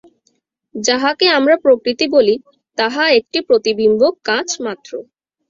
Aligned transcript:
যাহাকে 0.75 1.25
আমরা 1.37 1.55
প্রকৃতি 1.63 2.05
বলি, 2.15 2.35
তাহা 2.77 3.03
একটি 3.19 3.39
প্রতিবিম্বক 3.47 4.13
কাঁচ 4.27 4.49
মাত্র। 4.65 4.91